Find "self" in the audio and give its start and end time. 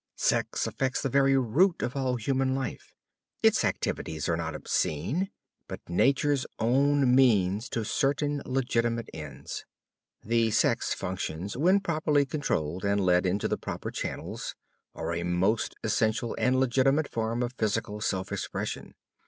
18.01-18.31